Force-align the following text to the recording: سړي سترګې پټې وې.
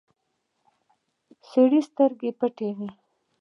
سړي 1.49 1.79
سترګې 1.89 2.31
پټې 2.39 2.69
وې. 2.77 2.89